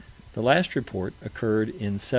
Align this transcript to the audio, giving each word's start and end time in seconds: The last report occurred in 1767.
The 0.33 0.41
last 0.41 0.75
report 0.75 1.13
occurred 1.21 1.69
in 1.69 2.01
1767. 2.01 2.09